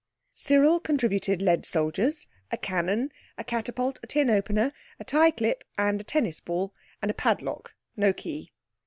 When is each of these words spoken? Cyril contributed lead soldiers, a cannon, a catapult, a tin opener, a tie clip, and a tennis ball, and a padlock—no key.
Cyril 0.33 0.79
contributed 0.79 1.43
lead 1.43 1.63
soldiers, 1.63 2.25
a 2.51 2.57
cannon, 2.57 3.11
a 3.37 3.43
catapult, 3.43 3.99
a 4.01 4.07
tin 4.07 4.31
opener, 4.31 4.73
a 4.99 5.03
tie 5.03 5.29
clip, 5.29 5.63
and 5.77 6.01
a 6.01 6.03
tennis 6.03 6.39
ball, 6.39 6.73
and 7.03 7.11
a 7.11 7.13
padlock—no 7.13 8.11
key. 8.13 8.51